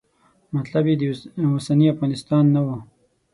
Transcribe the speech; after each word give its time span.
مطلب 0.55 0.85
یې 0.89 0.95
د 0.99 1.03
اوسني 1.53 1.85
افغانستان 1.93 2.43
نه 2.53 2.61
و. 2.65 2.67